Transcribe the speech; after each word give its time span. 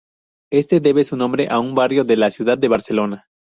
Este 0.51 0.79
debe 0.79 1.03
su 1.03 1.15
nombre 1.15 1.47
a 1.49 1.59
un 1.59 1.75
barrio 1.75 2.03
de 2.03 2.17
la 2.17 2.31
ciudad 2.31 2.57
de 2.57 2.67
Barcelona. 2.69 3.27